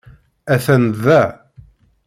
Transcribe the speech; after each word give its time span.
Atan 0.53 0.85
da. 1.03 1.21